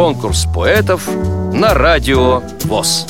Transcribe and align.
Конкурс 0.00 0.46
поэтов 0.46 1.06
на 1.52 1.74
радио 1.74 2.40
ВОЗ. 2.64 3.06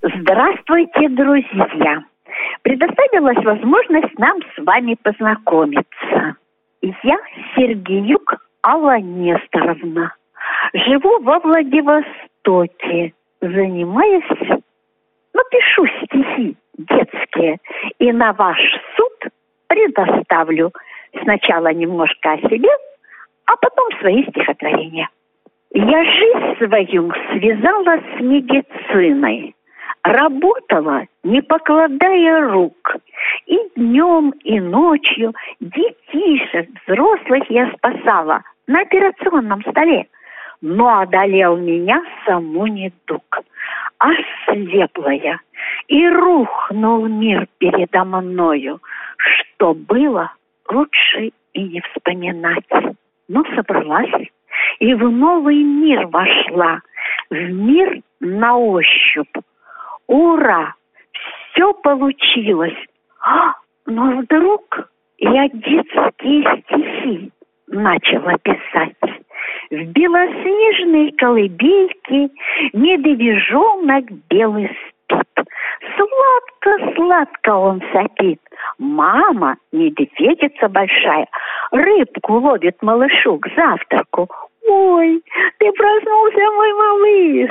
Здравствуйте, 0.00 1.10
друзья! 1.10 2.02
Предоставилась 2.62 3.44
возможность 3.44 4.18
нам 4.18 4.38
с 4.56 4.64
вами 4.64 4.96
познакомиться. 5.02 6.36
Я 6.80 7.18
Сергеюк 7.54 8.36
Алла 8.64 8.98
Несторовна. 8.98 10.14
Живу 10.72 11.22
во 11.22 11.38
Владивостоке. 11.40 13.12
Занимаюсь, 13.42 14.62
ну, 15.34 15.42
пишу 15.50 15.86
стихи 16.02 16.56
детские. 16.78 17.58
И 17.98 18.12
на 18.12 18.32
ваш 18.32 18.58
предоставлю 19.82 20.72
сначала 21.22 21.72
немножко 21.72 22.32
о 22.32 22.38
себе, 22.48 22.68
а 23.46 23.56
потом 23.56 23.88
свои 24.00 24.22
стихотворения. 24.24 25.08
Я 25.74 26.04
жизнь 26.04 26.58
свою 26.58 27.12
связала 27.32 27.98
с 27.98 28.20
медициной, 28.20 29.54
работала, 30.02 31.06
не 31.24 31.40
покладая 31.42 32.50
рук. 32.50 32.96
И 33.46 33.58
днем, 33.76 34.34
и 34.44 34.60
ночью 34.60 35.32
детишек, 35.60 36.68
взрослых 36.86 37.44
я 37.48 37.72
спасала 37.72 38.42
на 38.66 38.82
операционном 38.82 39.62
столе. 39.62 40.06
Но 40.60 41.00
одолел 41.00 41.56
меня 41.56 42.02
саму 42.24 42.66
недуг. 42.66 43.40
Ослепла 43.98 45.10
и 45.88 46.08
рухнул 46.08 47.06
мир 47.06 47.46
передо 47.58 48.04
мною. 48.04 48.80
Что 49.62 49.74
было, 49.74 50.32
лучше 50.68 51.30
и 51.52 51.62
не 51.62 51.80
вспоминать. 51.82 52.66
Но 53.28 53.44
собралась 53.54 54.28
и 54.80 54.92
в 54.92 55.08
новый 55.08 55.62
мир 55.62 56.08
вошла, 56.08 56.80
в 57.30 57.36
мир 57.36 58.00
на 58.18 58.56
ощупь. 58.56 59.36
Ура! 60.08 60.74
Все 61.52 61.72
получилось. 61.74 62.76
А, 63.24 63.54
но 63.86 64.22
вдруг 64.22 64.90
я 65.18 65.48
детские 65.48 66.62
стихи 66.64 67.30
начала 67.68 68.36
писать. 68.38 68.96
В 69.70 69.76
белоснежной 69.76 71.12
колыбельке 71.12 72.30
медвежонок 72.72 74.10
белый 74.28 74.76
спит. 74.88 75.46
Сладко-сладко 75.96 77.50
он 77.54 77.80
сопит. 77.92 78.40
Мама, 78.82 79.56
медведица 79.70 80.68
большая, 80.68 81.28
рыбку 81.70 82.40
ловит 82.40 82.82
малышу 82.82 83.38
к 83.38 83.46
завтраку. 83.54 84.28
Ой, 84.66 85.22
ты 85.58 85.70
проснулся, 85.70 86.50
мой 86.56 86.72
малыш. 86.72 87.50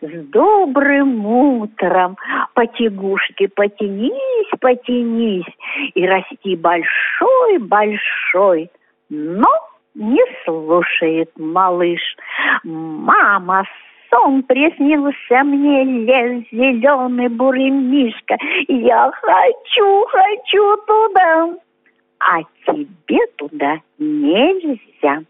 С 0.00 0.26
добрым 0.30 1.24
утром, 1.24 2.16
потягушки, 2.54 3.46
потянись, 3.46 4.50
потянись 4.58 5.46
и 5.94 6.04
расти 6.04 6.56
большой-большой. 6.56 8.68
Но 9.08 9.46
не 9.94 10.24
слушает 10.44 11.30
малыш. 11.36 12.16
Мама, 12.64 13.62
сон 14.12 14.42
приснился 14.42 15.42
мне 15.44 15.84
лес 15.84 16.44
зеленый 16.52 17.28
бурый 17.28 17.70
мишка. 17.70 18.36
Я 18.68 19.10
хочу, 19.12 20.06
хочу 20.06 20.76
туда. 20.86 21.54
А 22.20 22.42
тебе 22.66 23.26
туда 23.36 23.78
нельзя. 23.98 25.22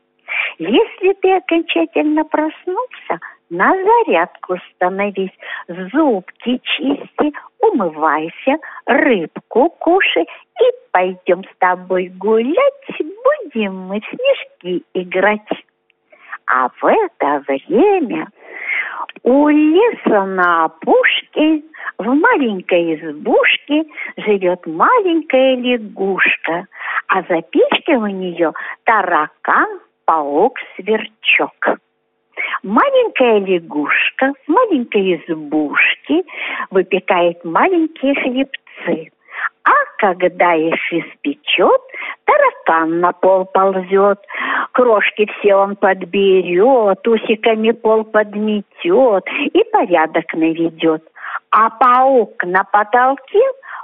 Если 0.59 1.13
ты 1.21 1.37
окончательно 1.37 2.25
проснулся, 2.25 3.21
на 3.51 3.73
зарядку 3.75 4.57
становись, 4.75 5.33
зубки 5.69 6.61
чисти, 6.63 7.33
умывайся, 7.61 8.57
рыбку 8.87 9.69
кушай 9.79 10.23
и 10.23 10.65
пойдем 10.91 11.45
с 11.45 11.59
тобой 11.59 12.09
гулять, 12.09 12.99
будем 12.99 13.77
мы 13.89 14.01
в 14.01 14.05
снежки 14.05 14.85
играть. 14.95 15.41
А 16.47 16.69
в 16.69 16.87
это 16.87 17.45
время 17.47 18.29
у 19.33 19.49
леса 19.49 20.27
на 20.27 20.65
опушке 20.67 21.63
в 21.97 22.05
маленькой 22.05 22.97
избушке 22.97 23.85
живет 24.19 24.67
маленькая 24.67 25.57
лягушка, 25.57 26.67
а 27.09 27.23
за 27.23 27.41
печкой 27.41 27.97
у 27.97 28.07
нее 28.09 28.53
таракан, 28.85 29.81
паук, 30.05 30.59
сверчок. 30.77 31.79
Маленькая 32.63 33.39
лягушка 33.39 34.35
в 34.45 34.51
маленькой 34.51 35.17
избушке 35.17 36.25
выпекает 36.71 37.43
маленькие 37.43 38.15
хлебцы. 38.15 39.13
А 39.65 39.73
когда 39.97 40.55
их 40.55 40.75
испечет, 40.93 41.81
таракан 42.27 43.01
на 43.01 43.13
пол 43.13 43.47
ползет, 43.47 44.21
крошки 44.73 45.31
все 45.39 45.55
он 45.55 45.77
подберет, 45.77 47.07
усиками 47.07 47.73
пол 47.73 48.05
подметет 48.05 49.25
и 49.53 49.65
порядок 49.71 50.33
наведет. 50.35 51.03
А 51.51 51.71
паук 51.71 52.45
на 52.45 52.65
потолке 52.65 53.41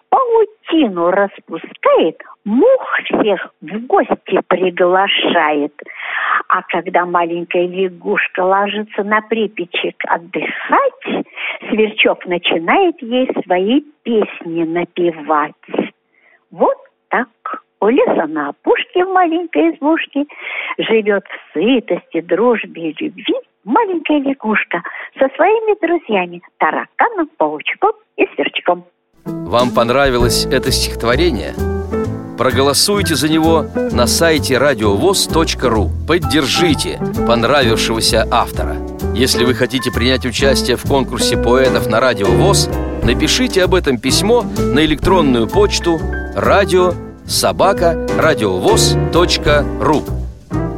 паутину 0.09 1.10
распускает, 1.10 2.16
мух 2.44 2.98
всех 3.04 3.53
в 3.60 3.87
гости 3.87 4.41
приглашает. 4.48 5.75
А 6.48 6.62
когда 6.62 7.04
маленькая 7.04 7.66
лягушка 7.66 8.41
ложится 8.41 9.04
на 9.04 9.21
припечек 9.21 9.97
отдыхать, 10.06 11.27
сверчок 11.69 12.25
начинает 12.27 13.00
ей 13.03 13.28
свои 13.44 13.82
песни 14.03 14.65
напевать. 14.65 15.53
Вот 16.50 16.78
так 17.09 17.28
у 17.81 17.89
леса 17.89 18.27
на 18.27 18.50
опушке 18.50 19.05
в 19.05 19.09
маленькой 19.09 19.75
избушке 19.75 20.25
живет 20.78 21.25
в 21.25 21.53
сытости, 21.53 22.21
дружбе 22.21 22.91
и 22.91 23.05
любви 23.05 23.34
маленькая 23.65 24.19
лягушка 24.21 24.83
со 25.19 25.28
своими 25.37 25.78
друзьями 25.81 26.43
тараканом, 26.59 27.28
паучком 27.37 27.93
и 28.16 28.27
сверчком. 28.34 28.84
Вам 29.25 29.71
понравилось 29.75 30.47
это 30.47 30.71
стихотворение? 30.72 31.53
Проголосуйте 32.39 33.15
за 33.15 33.28
него 33.28 33.65
на 33.93 34.06
сайте 34.06 34.59
радиовоз.ру 34.59 35.89
Поддержите 36.06 37.00
понравившегося 37.27 38.28
автора 38.31 38.77
Если 39.12 39.45
вы 39.45 39.55
хотите 39.55 39.91
принять 39.91 40.25
участие 40.25 40.77
в 40.77 40.84
конкурсе 40.84 41.37
поэтов 41.37 41.89
на 41.89 41.99
Радио 41.99 42.28
ВОЗ 42.28 42.71
Напишите 43.03 43.65
об 43.65 43.75
этом 43.75 43.99
письмо 43.99 44.45
на 44.56 44.84
электронную 44.84 45.49
почту 45.49 45.99
радио 46.37 46.93
собака 47.28 48.06
радиовоз.ру 48.19 50.05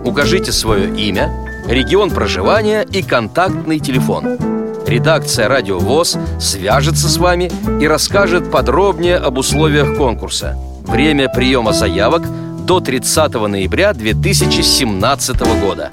Укажите 0.05 0.53
свое 0.53 0.89
имя, 0.97 1.33
регион 1.69 2.11
проживания 2.11 2.83
и 2.83 3.03
контактный 3.03 3.79
телефон 3.79 4.39
Редакция 4.87 5.49
«Радио 5.49 5.79
ВОЗ» 5.79 6.19
свяжется 6.41 7.09
с 7.09 7.17
вами 7.17 7.51
и 7.81 7.87
расскажет 7.87 8.51
подробнее 8.51 9.17
об 9.17 9.39
условиях 9.39 9.97
конкурса– 9.97 10.59
Время 10.91 11.29
приема 11.29 11.73
заявок 11.73 12.23
до 12.67 12.81
30 12.81 13.33
ноября 13.35 13.93
2017 13.93 15.41
года. 15.61 15.91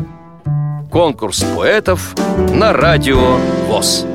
Конкурс 0.91 1.45
поэтов 1.55 2.15
на 2.51 2.73
радио 2.73 3.37
ВОЗ. 3.67 4.07